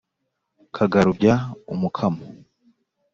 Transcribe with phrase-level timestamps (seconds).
[0.75, 1.33] kagarubya
[1.73, 2.23] umukamo